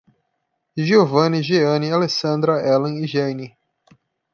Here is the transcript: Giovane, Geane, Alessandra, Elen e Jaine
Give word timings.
Giovane, 0.87 1.41
Geane, 1.41 1.91
Alessandra, 1.91 2.59
Elen 2.59 3.03
e 3.03 3.05
Jaine 3.05 3.55